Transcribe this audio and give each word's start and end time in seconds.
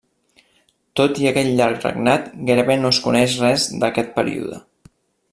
Tot 0.99 1.19
i 1.25 1.27
aquest 1.31 1.51
llarg 1.59 1.83
regnat 1.87 2.31
gairebé 2.49 2.77
no 2.85 2.91
es 2.95 3.01
coneix 3.09 3.35
res 3.43 3.67
d'aquest 3.83 4.09
període. 4.21 4.59